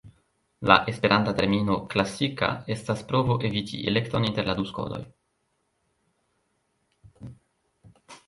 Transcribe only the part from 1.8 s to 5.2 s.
"klasika" estas provo eviti elekton inter la du skoloj.